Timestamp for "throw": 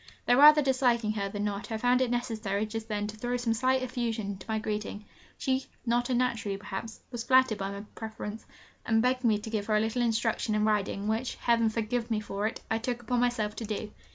3.15-3.37